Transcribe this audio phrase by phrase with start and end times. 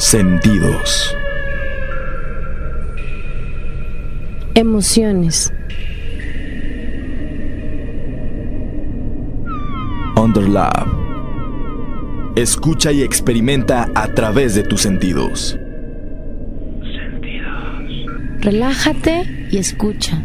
[0.00, 1.14] Sentidos.
[4.54, 5.52] Emociones.
[10.16, 10.86] Underlab.
[12.34, 15.58] Escucha y experimenta a través de tus sentidos.
[18.40, 20.24] Relájate y escucha.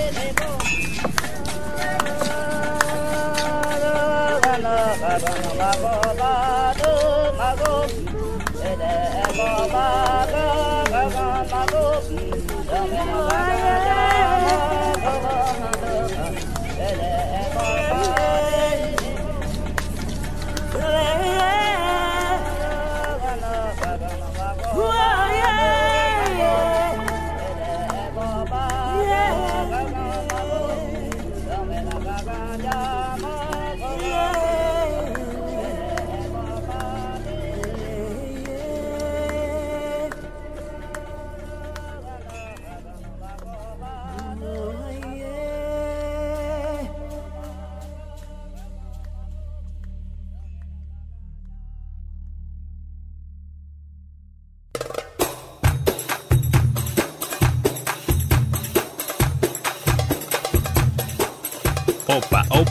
[32.23, 33.50] Opa,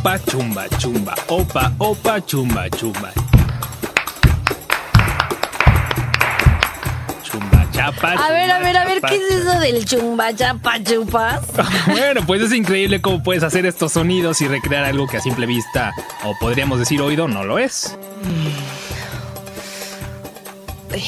[0.01, 1.15] opa, chumba, chumba.
[1.29, 3.13] Opa, opa, chumba, chumba.
[7.23, 8.13] Chumba, chapa.
[8.13, 11.43] A ver, a chumba, ver, a ver, chapa, ¿qué es eso del chumba chapa chupas?
[11.87, 15.45] Bueno, pues es increíble cómo puedes hacer estos sonidos y recrear algo que a simple
[15.45, 15.93] vista,
[16.25, 17.97] o podríamos decir oído, no lo es.
[20.89, 21.05] Bueno,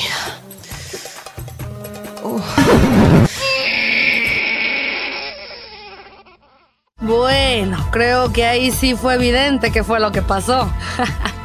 [7.92, 10.68] creo que ahí sí fue evidente qué fue lo que pasó.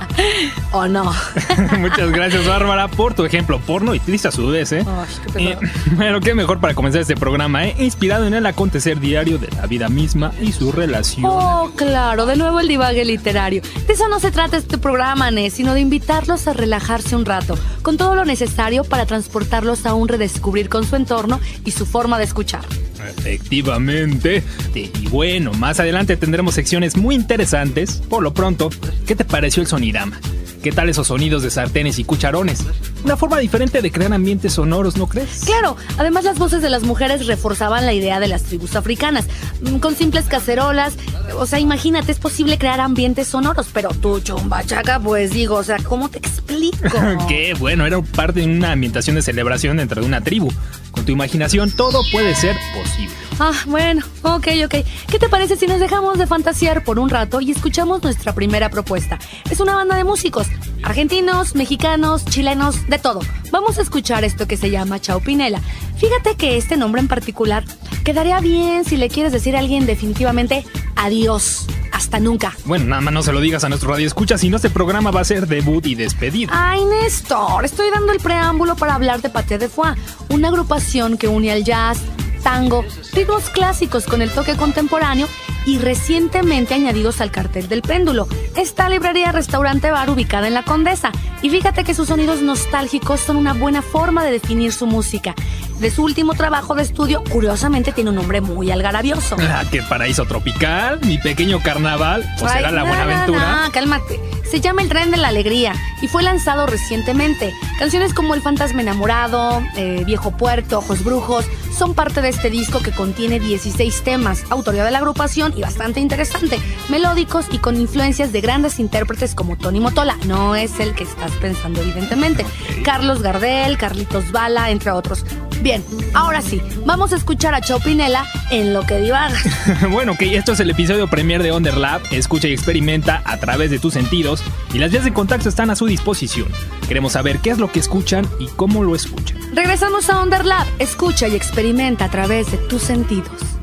[0.72, 1.14] ¿O no?
[1.80, 4.86] Muchas gracias, Bárbara, por tu ejemplo porno y triste a su vez, ¿eh?
[4.86, 5.58] Ay, qué Eh,
[5.96, 7.76] bueno, qué mejor para comenzar este programa, ¿eh?
[7.80, 11.26] Inspirado en el acontecer diario de la vida misma y su relación.
[11.26, 13.62] Oh, claro, de nuevo el divague literario.
[13.88, 17.58] De eso no se trata este programa, Nes, sino de invitarlos a relajarse un rato,
[17.82, 22.18] con todo lo necesario para transportarlos a un redescubrir con su entorno y su forma
[22.18, 22.66] de escuchar.
[23.08, 24.44] Efectivamente.
[24.76, 28.02] Y bueno, más adelante tendremos secciones muy interesantes.
[28.10, 28.70] Por lo pronto,
[29.06, 30.20] ¿qué te pareció el sonidama?
[30.62, 32.63] ¿Qué tal esos sonidos de sartenes y cucharones?
[33.03, 35.44] Una forma diferente de crear ambientes sonoros, ¿no crees?
[35.45, 39.25] Claro, además las voces de las mujeres reforzaban la idea de las tribus africanas,
[39.62, 40.95] mm, con simples cacerolas.
[41.38, 45.78] O sea, imagínate, es posible crear ambientes sonoros, pero tú, chumbachaca, pues digo, o sea,
[45.78, 46.97] ¿cómo te explico?
[47.28, 50.51] Qué bueno, era parte de una ambientación de celebración dentro de una tribu.
[50.91, 53.27] Con tu imaginación todo puede ser posible.
[53.40, 54.75] Ah, bueno, ok, ok.
[55.09, 58.70] ¿Qué te parece si nos dejamos de fantasear por un rato y escuchamos nuestra primera
[58.70, 59.20] propuesta?
[59.52, 60.48] Es una banda de músicos,
[60.81, 63.20] argentinos, mexicanos, chilenos, de todo.
[63.52, 65.62] Vamos a escuchar esto que se llama Chao Pinela.
[65.98, 67.64] Fíjate que este nombre en particular
[68.03, 70.66] quedaría bien si le quieres decir a alguien definitivamente
[70.96, 72.56] adiós, hasta nunca.
[72.66, 75.12] Bueno, nada más no se lo digas a nuestro radio escucha, si no este programa
[75.12, 76.52] va a ser debut y despedida.
[76.54, 79.96] Ay, Néstor, estoy dando el preámbulo para hablar de Paté de Foix,
[80.30, 82.00] una agrupación que une al jazz,
[82.38, 82.84] tango,
[83.14, 85.28] ritmos clásicos con el toque contemporáneo
[85.66, 88.28] y recientemente añadidos al cartel del péndulo.
[88.56, 91.12] Esta librería restaurante bar ubicada en la Condesa.
[91.42, 95.36] Y fíjate que sus sonidos nostálgicos son una buena forma de definir su música.
[95.79, 99.38] De su último trabajo de estudio, curiosamente tiene un nombre muy algarabioso.
[99.50, 103.65] Ah, qué paraíso tropical, mi pequeño carnaval, o será la buena aventura.
[103.65, 104.19] no, cálmate.
[104.44, 107.53] Se llama El Tren de la Alegría y fue lanzado recientemente.
[107.79, 111.45] Canciones como El Fantasma Enamorado, eh, Viejo Puerto, Ojos Brujos
[111.77, 116.00] son parte de este disco que contiene 16 temas, autoría de la agrupación y bastante
[116.00, 116.59] interesante,
[116.89, 120.18] melódicos y con influencias de grandes intérpretes como Tony Motola.
[120.25, 122.45] No es el que estás pensando, evidentemente.
[122.83, 125.25] Carlos Gardel, Carlitos Bala, entre otros.
[125.62, 125.83] Bien,
[126.13, 129.36] ahora sí, vamos a escuchar a Chopinela en lo que divaga.
[129.89, 132.01] bueno, que esto es el episodio premier de Underlab.
[132.12, 134.44] Escucha y experimenta a través de tus sentidos
[134.74, 136.48] y las vías de contacto están a su disposición.
[136.88, 139.38] Queremos saber qué es lo que escuchan y cómo lo escuchan.
[139.54, 140.68] Regresamos a Underlab.
[140.80, 143.56] Escucha y experimenta a través de tus sentidos.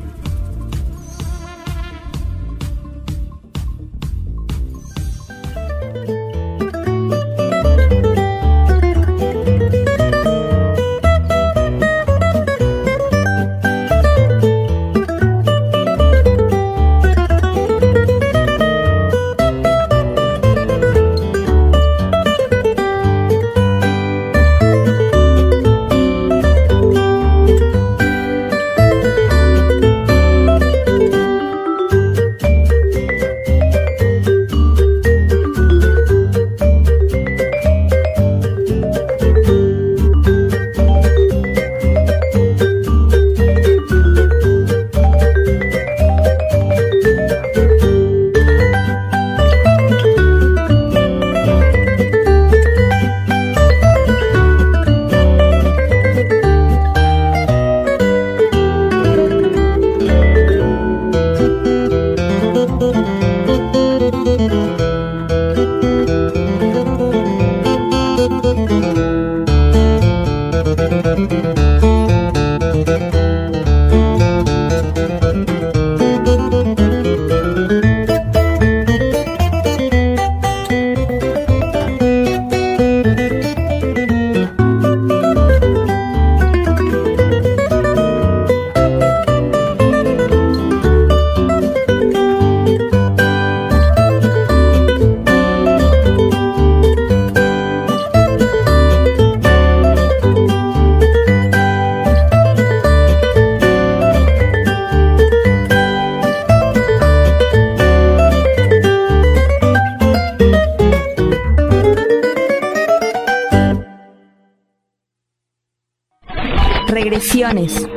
[117.14, 117.88] Regresiones.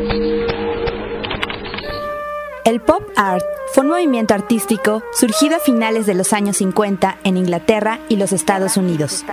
[2.66, 3.44] El pop art
[3.74, 8.32] fue un movimiento artístico surgido a finales de los años 50 en Inglaterra y los
[8.32, 9.26] Estados Unidos.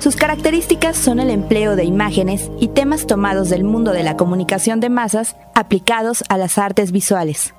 [0.00, 4.80] Sus características son el empleo de imágenes y temas tomados del mundo de la comunicación
[4.80, 7.54] de masas aplicados a las artes visuales.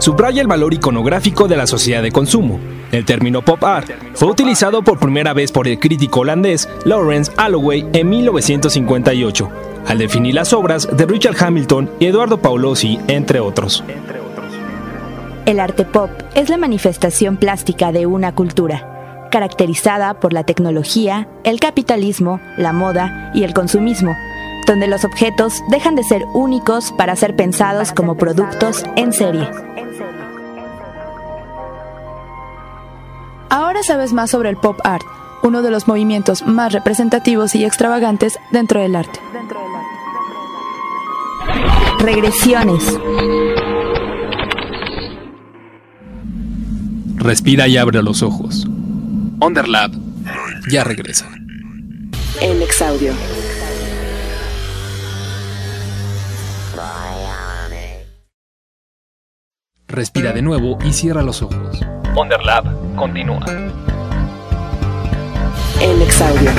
[0.00, 2.58] Subraya el valor iconográfico de la sociedad de consumo.
[2.90, 7.88] El término pop art fue utilizado por primera vez por el crítico holandés Lawrence Alloway
[7.92, 13.84] en 1958 al definir las obras de Richard Hamilton y Eduardo Paolosi, entre otros.
[15.46, 21.60] El arte pop es la manifestación plástica de una cultura, caracterizada por la tecnología, el
[21.60, 24.16] capitalismo, la moda y el consumismo,
[24.66, 29.46] donde los objetos dejan de ser únicos para ser pensados como productos en serie.
[33.50, 35.04] Ahora sabes más sobre el pop art,
[35.44, 39.20] uno de los movimientos más representativos y extravagantes dentro del arte.
[42.00, 42.98] Regresiones.
[47.16, 48.66] Respira y abre los ojos.
[49.40, 49.92] Underlab
[50.70, 51.28] ya regresa.
[52.40, 53.12] El exaudio.
[59.86, 61.80] Respira de nuevo y cierra los ojos.
[62.16, 63.44] Underlab continúa.
[65.80, 66.50] El exaudio.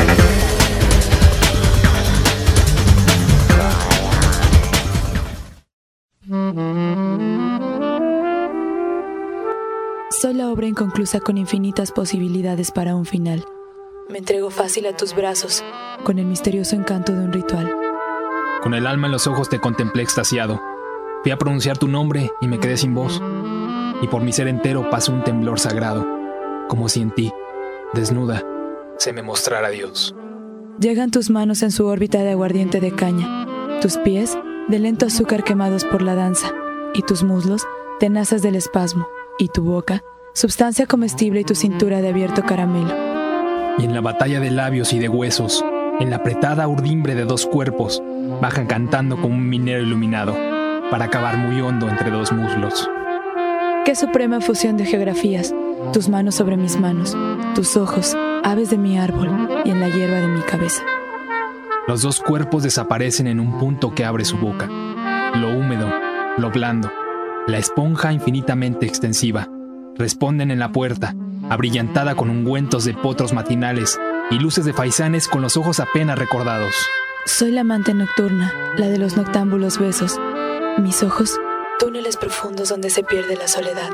[10.11, 13.45] Soy la obra inconclusa con infinitas posibilidades para un final.
[14.09, 15.63] Me entrego fácil a tus brazos,
[16.03, 17.71] con el misterioso encanto de un ritual.
[18.61, 20.61] Con el alma en los ojos te contemplé extasiado.
[21.23, 23.21] Fui a pronunciar tu nombre y me quedé sin voz.
[24.01, 26.05] Y por mi ser entero pasó un temblor sagrado,
[26.67, 27.31] como si en ti,
[27.93, 28.43] desnuda,
[28.97, 30.15] se me mostrara Dios.
[30.79, 34.37] Llegan tus manos en su órbita de aguardiente de caña, tus pies
[34.67, 36.53] de lento azúcar quemados por la danza,
[36.93, 37.65] y tus muslos
[37.99, 42.93] tenazas del espasmo, y tu boca, substancia comestible y tu cintura de abierto caramelo.
[43.77, 45.63] Y en la batalla de labios y de huesos,
[45.99, 48.01] en la apretada urdimbre de dos cuerpos,
[48.41, 50.35] bajan cantando como un minero iluminado,
[50.89, 52.89] para acabar muy hondo entre dos muslos.
[53.85, 55.53] Qué suprema fusión de geografías,
[55.93, 57.15] tus manos sobre mis manos,
[57.53, 60.83] tus ojos, aves de mi árbol y en la hierba de mi cabeza.
[61.87, 64.67] Los dos cuerpos desaparecen en un punto que abre su boca.
[65.35, 65.91] Lo húmedo,
[66.37, 66.91] lo blando,
[67.47, 69.49] la esponja infinitamente extensiva,
[69.95, 71.15] responden en la puerta,
[71.49, 73.99] abrillantada con ungüentos de potros matinales
[74.29, 76.75] y luces de faisanes con los ojos apenas recordados.
[77.25, 80.19] Soy la amante nocturna, la de los noctámbulos besos.
[80.77, 81.39] Mis ojos,
[81.79, 83.89] túneles profundos donde se pierde la soledad.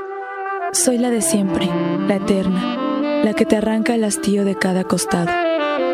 [0.74, 1.70] Soy la de siempre,
[2.08, 2.91] la eterna,
[3.24, 5.30] la que te arranca el hastío de cada costado,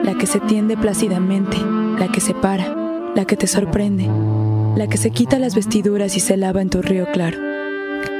[0.03, 1.57] la que se tiende plácidamente,
[1.99, 2.73] la que se para,
[3.15, 4.09] la que te sorprende,
[4.75, 7.37] la que se quita las vestiduras y se lava en tu río claro.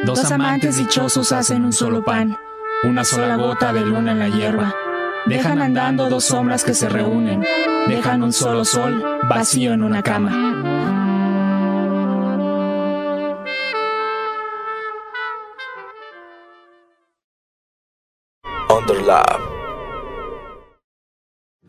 [0.06, 2.38] Dos amantes dichosos hacen un solo pan,
[2.84, 4.76] una sola gota de luna en la hierba.
[5.26, 7.44] Dejan andando dos sombras que se reúnen,
[7.88, 10.47] dejan un solo sol vacío en una cama.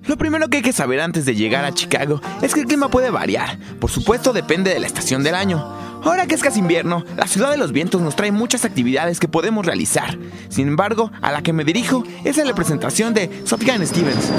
[0.07, 2.89] Lo primero que hay que saber antes de llegar a Chicago es que el clima
[2.89, 3.59] puede variar.
[3.79, 5.59] Por supuesto, depende de la estación del año.
[6.03, 9.29] Ahora que es casi invierno, la ciudad de los vientos nos trae muchas actividades que
[9.29, 10.19] podemos realizar.
[10.49, 14.33] Sin embargo, a la que me dirijo es a la presentación de Sufjan Stevens.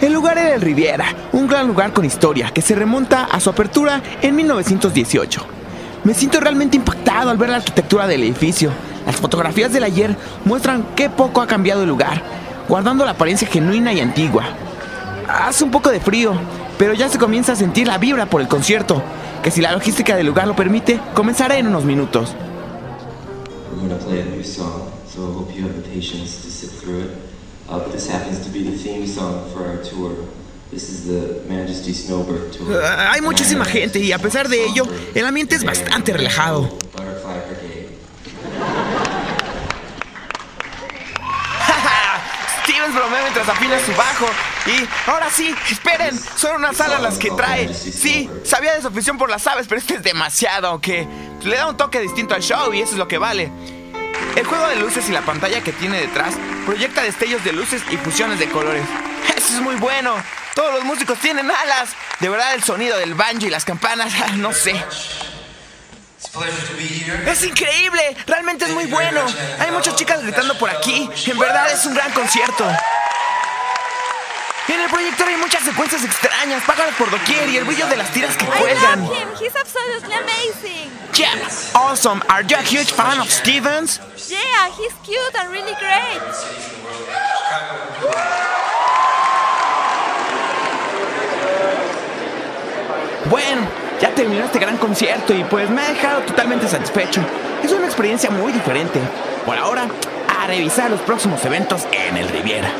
[0.00, 3.50] El lugar era el Riviera, un gran lugar con historia que se remonta a su
[3.50, 5.57] apertura en 1918.
[6.04, 8.70] Me siento realmente impactado al ver la arquitectura del edificio.
[9.06, 12.22] Las fotografías del ayer muestran qué poco ha cambiado el lugar,
[12.68, 14.44] guardando la apariencia genuina y antigua.
[15.28, 16.34] Hace un poco de frío,
[16.78, 19.02] pero ya se comienza a sentir la vibra por el concierto,
[19.42, 22.34] que si la logística del lugar lo permite, comenzará en unos minutos.
[26.88, 27.04] We're
[27.68, 27.74] a.
[27.74, 30.14] Uh, this happens to be the theme song for our tour.
[33.10, 36.68] Hay muchísima gente y a pesar de ello, el ambiente es bastante relajado.
[42.62, 44.26] Stevens bromea mientras afina su bajo.
[44.66, 47.72] Y ahora sí, esperen, son unas alas las que trae.
[47.72, 51.08] Sí, sabía de su afición por las aves, pero este es demasiado, aunque
[51.42, 53.50] le da un toque distinto al show y eso es lo que vale.
[54.36, 56.34] El juego de luces y la pantalla que tiene detrás
[56.66, 58.84] proyecta destellos de luces y fusiones de colores.
[59.36, 60.14] Eso es muy bueno.
[60.58, 61.90] Todos los músicos tienen alas.
[62.18, 64.74] De verdad el sonido del banjo y las campanas, ah, no sé.
[67.26, 69.24] Es increíble, realmente es muy bueno.
[69.60, 71.08] Hay muchas chicas gritando por aquí.
[71.26, 72.68] En verdad es un gran concierto.
[74.66, 78.10] En el proyector hay muchas secuencias extrañas, pájaros por doquier y el brillo de las
[78.10, 79.04] tiras que cuelgan.
[79.04, 79.28] him.
[79.40, 80.90] He's absolutely amazing.
[81.14, 81.36] Yeah,
[81.76, 82.20] awesome.
[82.28, 84.00] Are you a huge fan of Stevens?
[84.28, 86.20] Yeah, he's cute and really great.
[93.30, 93.60] Bueno,
[94.00, 97.20] ya terminó este gran concierto y pues me ha dejado totalmente satisfecho.
[97.62, 99.00] Es una experiencia muy diferente.
[99.44, 99.86] Por ahora,
[100.38, 102.70] a revisar los próximos eventos en el Riviera.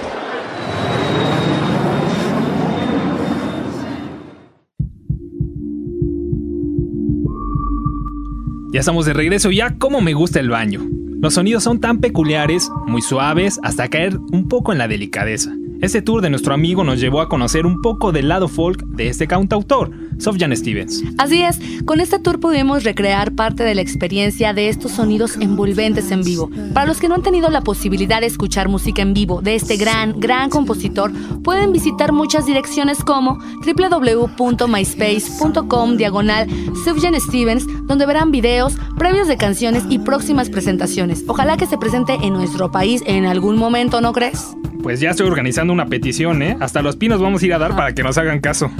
[8.72, 10.86] Ya estamos de regreso, ya como me gusta el baño.
[11.20, 15.50] Los sonidos son tan peculiares, muy suaves, hasta caer un poco en la delicadeza.
[15.80, 19.06] Este tour de nuestro amigo nos llevó a conocer un poco del lado folk de
[19.08, 21.04] este cantautor, Sufjan Stevens.
[21.18, 26.10] Así es, con este tour pudimos recrear parte de la experiencia de estos sonidos envolventes
[26.10, 26.50] en vivo.
[26.74, 29.76] Para los que no han tenido la posibilidad de escuchar música en vivo de este
[29.76, 31.12] gran, gran compositor,
[31.44, 36.48] pueden visitar muchas direcciones como www.myspace.com diagonal
[36.84, 41.22] Sufjan Stevens, donde verán videos, previos de canciones y próximas presentaciones.
[41.28, 44.56] Ojalá que se presente en nuestro país en algún momento, ¿no crees?
[44.82, 46.56] Pues ya estoy organizando una petición, ¿eh?
[46.60, 48.70] Hasta los pinos vamos a ir a dar para que nos hagan caso.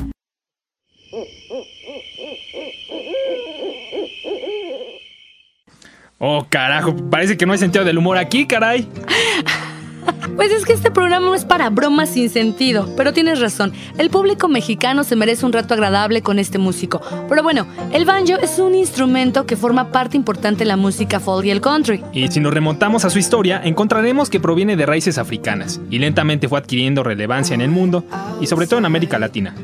[6.18, 8.88] Oh, carajo, parece que no hay sentido del humor aquí, caray.
[10.36, 14.08] Pues es que este programa no es para bromas sin sentido, pero tienes razón, el
[14.08, 17.00] público mexicano se merece un rato agradable con este músico.
[17.28, 21.44] Pero bueno, el banjo es un instrumento que forma parte importante de la música folk
[21.46, 22.02] y el country.
[22.12, 26.48] Y si nos remontamos a su historia, encontraremos que proviene de raíces africanas y lentamente
[26.48, 28.04] fue adquiriendo relevancia en el mundo
[28.40, 29.54] y sobre todo en América Latina.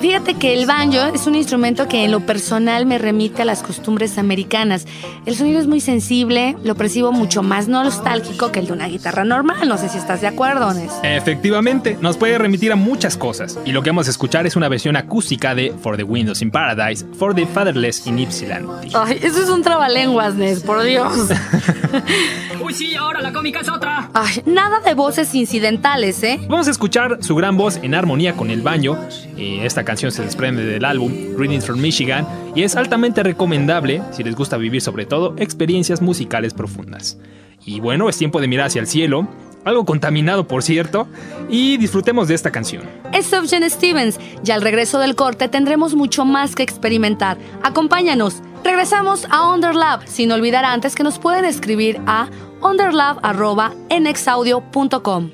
[0.00, 3.62] Fíjate que el banjo es un instrumento que en lo personal me remite a las
[3.62, 4.86] costumbres americanas.
[5.26, 9.24] El sonido es muy sensible, lo percibo mucho más nostálgico que el de una guitarra
[9.24, 9.68] normal.
[9.68, 10.92] No sé si estás de acuerdo, Nes.
[11.02, 14.68] Efectivamente, nos puede remitir a muchas cosas, y lo que vamos a escuchar es una
[14.68, 18.92] versión acústica de For the Windows in Paradise, For the Fatherless in Ypsilanti.
[18.94, 21.12] Ay, eso es un trabalenguas, Nes, por Dios.
[22.62, 24.10] Uy, sí, ahora la cómica es otra.
[24.14, 26.38] Ay, nada de voces incidentales, ¿eh?
[26.48, 28.96] Vamos a escuchar su gran voz en armonía con el baño.
[29.36, 34.22] Eh, esta canción se desprende del álbum Readings from Michigan y es altamente recomendable si
[34.22, 37.16] les gusta vivir sobre todo experiencias musicales profundas.
[37.64, 39.26] Y bueno, es tiempo de mirar hacia el cielo,
[39.64, 41.08] algo contaminado por cierto,
[41.48, 42.82] y disfrutemos de esta canción.
[43.14, 47.38] Es Sufjan Stevens y al regreso del corte tendremos mucho más que experimentar.
[47.62, 52.28] Acompáñanos Regresamos a Underlab, sin olvidar antes que nos pueden escribir a
[52.60, 55.30] underlab.nexaudio.com.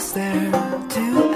[0.00, 1.29] What is there to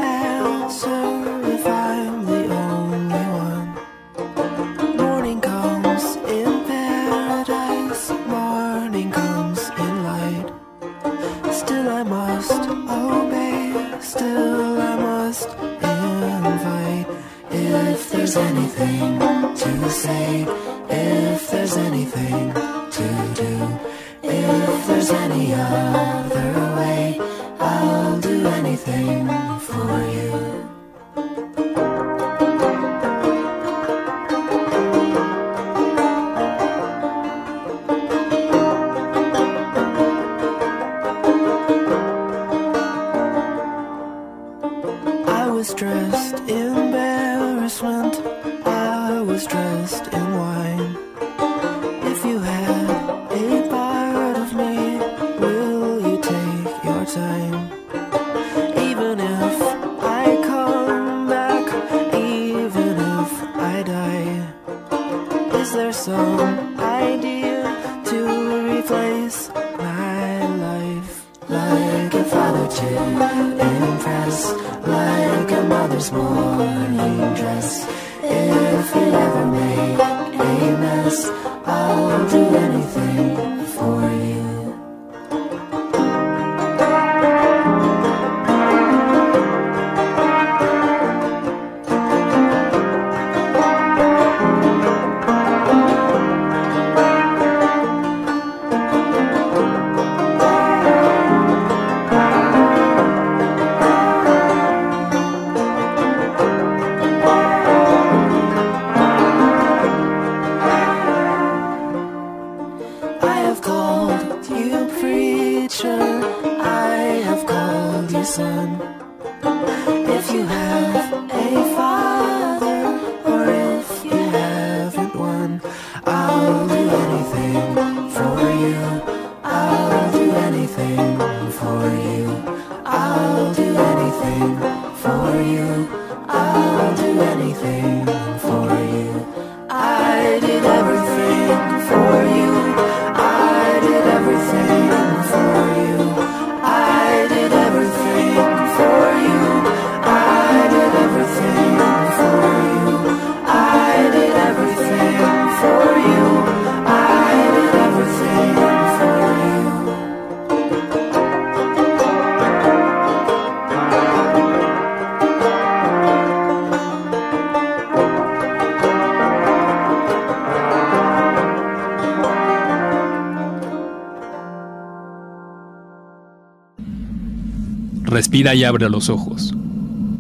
[178.25, 179.53] Respira y abre los ojos.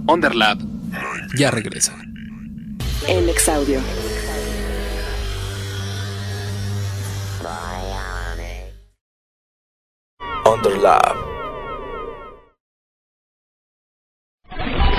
[0.06, 0.58] Underlab
[1.38, 1.96] ya regresa.
[3.08, 3.80] El Exaudio.
[10.44, 11.16] Underlab.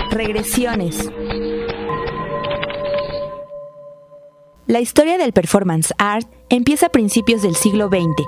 [0.09, 1.11] Regresiones.
[4.65, 8.25] La historia del performance art empieza a principios del siglo XX,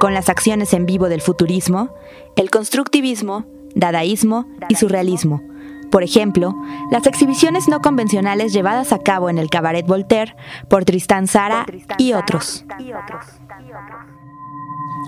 [0.00, 1.94] con las acciones en vivo del futurismo,
[2.36, 5.42] el constructivismo, dadaísmo y surrealismo.
[5.90, 6.56] Por ejemplo,
[6.90, 10.34] las exhibiciones no convencionales llevadas a cabo en el Cabaret Voltaire
[10.68, 11.66] por Tristan Zara
[11.98, 12.64] y otros.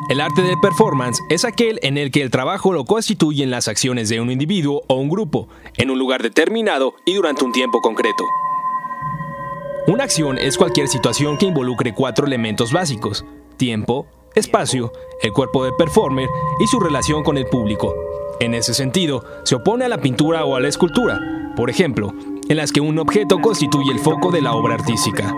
[0.08, 4.08] El arte del performance es aquel en el que el trabajo lo constituyen las acciones
[4.08, 8.24] de un individuo o un grupo, en un lugar determinado y durante un tiempo concreto.
[9.88, 13.24] Una acción es cualquier situación que involucre cuatro elementos básicos,
[13.56, 16.28] tiempo, espacio, el cuerpo del performer
[16.60, 17.94] y su relación con el público.
[18.38, 21.18] En ese sentido, se opone a la pintura o a la escultura,
[21.56, 22.12] por ejemplo,
[22.48, 25.32] en las que un objeto constituye el foco de la obra artística.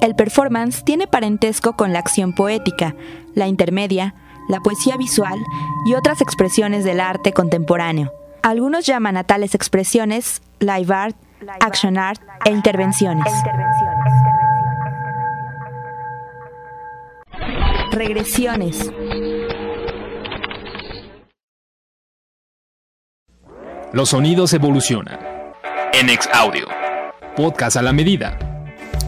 [0.00, 2.96] El performance tiene parentesco con la acción poética,
[3.34, 4.14] la intermedia,
[4.48, 5.38] la poesía visual
[5.86, 8.12] y otras expresiones del arte contemporáneo.
[8.42, 11.16] Algunos llaman a tales expresiones live art,
[11.60, 13.32] action art e intervenciones.
[17.92, 18.90] Regresiones.
[23.94, 25.20] Los sonidos evolucionan.
[25.92, 26.66] En Ex Audio.
[27.36, 28.36] Podcast a la medida.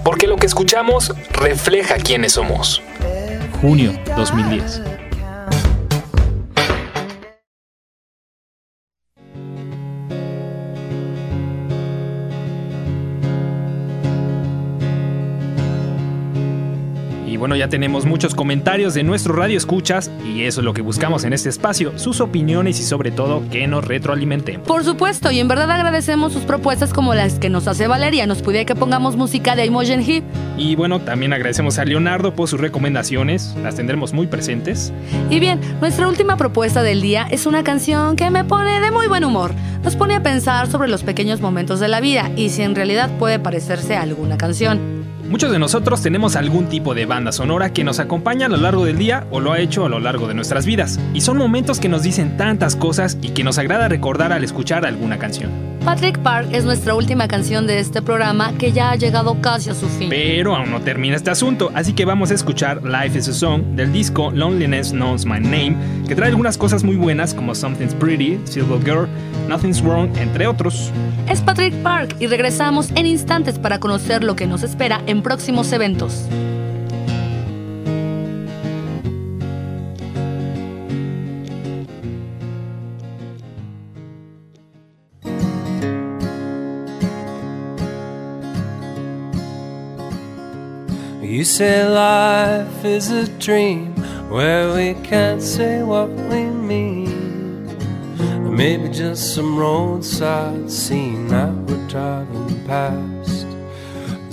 [0.05, 2.81] Porque lo que escuchamos refleja quiénes somos.
[3.61, 4.95] Junio 2010.
[17.57, 21.25] Bueno, ya tenemos muchos comentarios de nuestro radio escuchas y eso es lo que buscamos
[21.25, 24.61] en este espacio, sus opiniones y sobre todo que nos retroalimenten.
[24.62, 28.27] Por supuesto, y en verdad agradecemos sus propuestas como las que nos hace Valeria.
[28.27, 30.25] Nos pide que pongamos música de Imogen Heap.
[30.59, 34.92] Y bueno, también agradecemos a Leonardo por sus recomendaciones, las tendremos muy presentes.
[35.31, 39.07] Y bien, nuestra última propuesta del día es una canción que me pone de muy
[39.07, 39.53] buen humor.
[39.83, 43.11] Nos pone a pensar sobre los pequeños momentos de la vida y si en realidad
[43.19, 44.95] puede parecerse a alguna canción.
[45.28, 48.84] Muchos de nosotros tenemos algún tipo de banda sonora que nos acompaña a lo largo
[48.84, 51.00] del día o lo ha hecho a lo largo de nuestras vidas.
[51.14, 54.86] Y son momentos que nos dicen tantas cosas y que nos agrada recordar al escuchar
[54.86, 55.76] alguna canción.
[55.86, 59.74] Patrick Park es nuestra última canción de este programa que ya ha llegado casi a
[59.74, 60.08] su fin.
[60.10, 63.62] Pero aún no termina este asunto, así que vamos a escuchar Life is a Song
[63.76, 65.76] del disco Loneliness Knows My Name,
[66.08, 69.08] que trae algunas cosas muy buenas como Something's Pretty, Silver Girl,
[69.48, 70.90] Nothing's Wrong, entre otros.
[71.28, 75.72] Es Patrick Park y regresamos en instantes para conocer lo que nos espera en próximos
[75.72, 76.29] eventos.
[91.37, 93.92] You say life is a dream
[94.31, 97.68] where we can't say what we mean.
[98.18, 103.36] Or maybe just some roadside scene that we're driving past.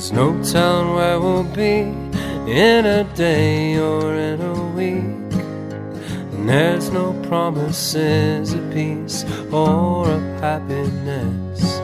[0.04, 1.88] There's no telling where we'll be
[2.52, 5.32] in a day or in a week.
[6.34, 11.80] And there's no promises of peace or of happiness.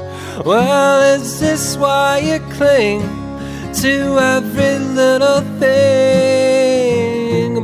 [0.46, 3.00] Well, is this why you cling
[3.76, 5.80] to every little thing?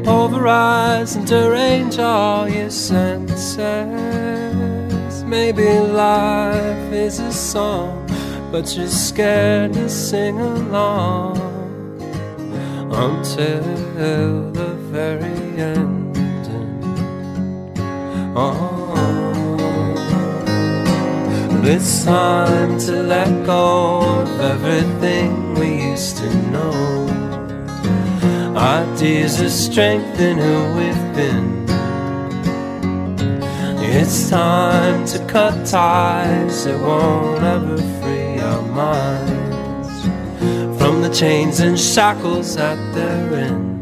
[0.06, 3.58] Pulverize and derange all your senses.
[5.26, 8.08] Maybe life is a song,
[8.52, 11.38] but you're scared to sing along
[12.92, 13.62] until
[14.54, 16.18] the very end.
[18.38, 18.86] Oh.
[21.68, 26.72] It's time to let go of everything we used to know.
[28.56, 31.66] Ideas of strength in who we've been.
[33.98, 39.90] It's time to cut ties that won't ever free our minds
[40.80, 43.82] from the chains and shackles that they're in.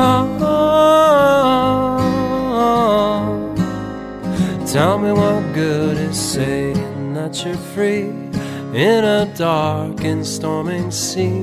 [0.00, 0.36] Oh,
[4.66, 8.10] tell me what good is saying that you're free
[8.74, 11.42] in a dark and storming sea.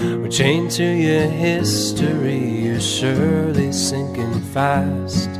[0.00, 5.30] We're chained to your history, you're surely sinking fast.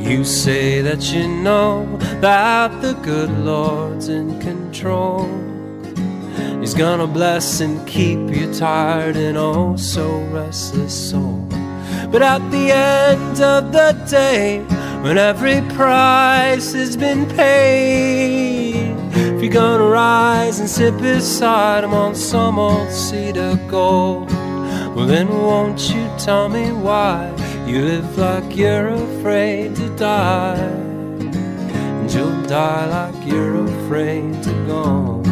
[0.00, 5.28] You say that you know that the good Lord's in control.
[6.58, 11.46] He's gonna bless and keep you tired and oh so restless soul.
[12.10, 14.60] But at the end of the day,
[15.02, 22.14] when every price has been paid, if you're gonna rise and sit beside him on
[22.14, 24.30] some old seat of gold,
[24.96, 27.32] well then won't you tell me why
[27.66, 35.22] you live like you're afraid to die, and you'll die like you're afraid to go.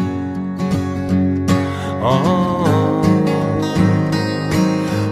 [2.01, 3.01] Oh,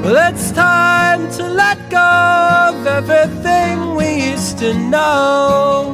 [0.03, 5.93] well it's time to let go of everything we used to know.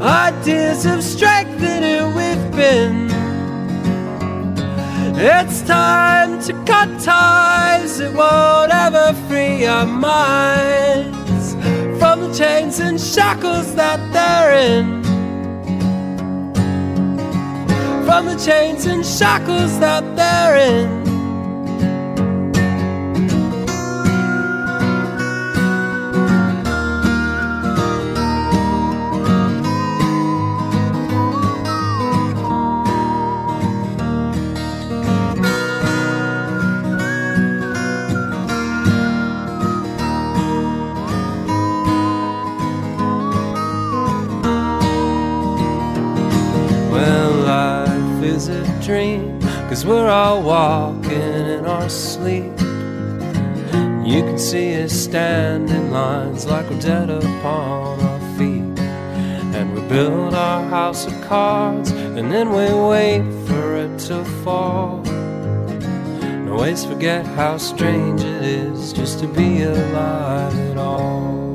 [0.00, 3.17] Ideas of strength who we've been.
[5.20, 11.54] It's time to cut ties that won't ever free our minds
[11.98, 15.02] from the chains and shackles that they're in.
[18.06, 21.07] From the chains and shackles that they're in.
[49.68, 52.58] Cause we're all walking in our sleep.
[54.08, 58.78] You can see us standing lines like we're dead upon our feet.
[59.54, 65.06] And we build our house of cards, and then we wait for it to fall.
[65.06, 71.47] And always forget how strange it is just to be alive at all.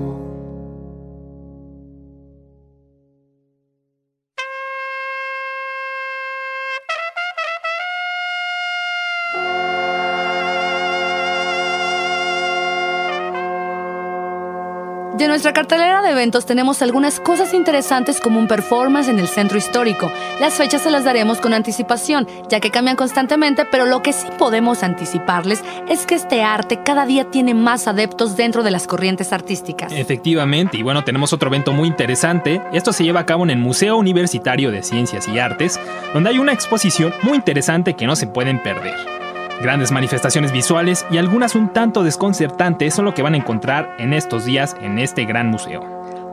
[15.24, 19.58] De nuestra cartelera de eventos tenemos algunas cosas interesantes como un performance en el centro
[19.58, 20.12] histórico.
[20.42, 24.28] Las fechas se las daremos con anticipación, ya que cambian constantemente, pero lo que sí
[24.38, 29.32] podemos anticiparles es que este arte cada día tiene más adeptos dentro de las corrientes
[29.32, 29.94] artísticas.
[29.94, 32.62] Efectivamente, y bueno, tenemos otro evento muy interesante.
[32.74, 35.80] Esto se lleva a cabo en el Museo Universitario de Ciencias y Artes,
[36.14, 39.23] donde hay una exposición muy interesante que no se pueden perder.
[39.62, 44.12] Grandes manifestaciones visuales y algunas un tanto desconcertantes son lo que van a encontrar en
[44.14, 45.82] estos días en este gran museo.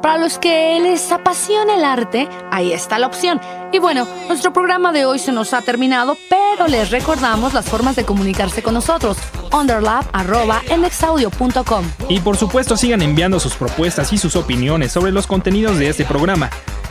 [0.03, 3.39] Para los que les apasiona el arte, ahí está la opción.
[3.71, 7.97] Y bueno, nuestro programa de hoy se nos ha terminado, pero les recordamos las formas
[7.97, 9.19] de comunicarse con nosotros.
[9.53, 15.91] underlab.nexaudio.com Y por supuesto sigan enviando sus propuestas y sus opiniones sobre los contenidos de
[15.91, 16.49] este programa.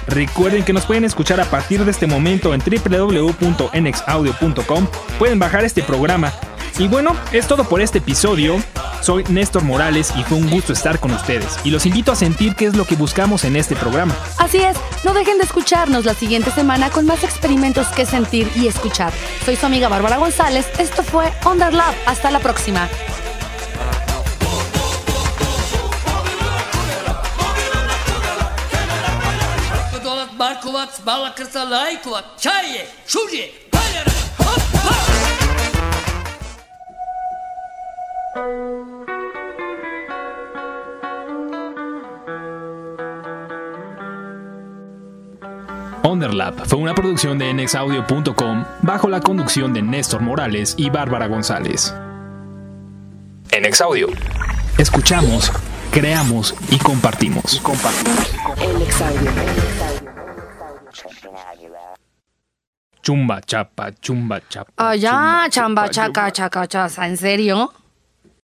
[0.07, 4.87] Recuerden que nos pueden escuchar a partir de este momento en www.nexaudio.com.
[5.17, 6.31] Pueden bajar este programa.
[6.77, 8.61] Y bueno, es todo por este episodio.
[9.01, 11.57] Soy Néstor Morales y fue un gusto estar con ustedes.
[11.63, 14.15] Y los invito a sentir qué es lo que buscamos en este programa.
[14.37, 18.67] Así es, no dejen de escucharnos la siguiente semana con más experimentos que sentir y
[18.67, 19.13] escuchar.
[19.45, 20.65] Soy su amiga Bárbara González.
[20.77, 21.93] Esto fue Underlab.
[22.05, 22.87] Hasta la próxima.
[30.79, 32.87] Lajkovac, Čaje,
[46.01, 51.93] Underlap fue una producción de nexaudio.com bajo la conducción de Néstor Morales y Bárbara González.
[53.51, 54.07] En Exaudio,
[54.77, 55.51] escuchamos,
[55.91, 57.61] creamos y compartimos.
[58.61, 59.98] El Exaudio.
[63.01, 64.71] Chumba chapa, chumba chapa.
[64.77, 67.07] Ah, ya, chumba, chamba, chaca, chaca, chaza.
[67.07, 67.71] ¿En serio?